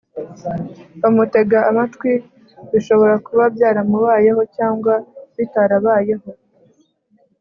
[1.01, 2.11] bamutega amatwi,
[2.71, 4.93] bishobora kuba byarabayeho cyangwa
[5.35, 6.27] bitarabayeho,